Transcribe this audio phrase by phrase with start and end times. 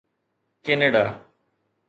[0.63, 1.03] Canada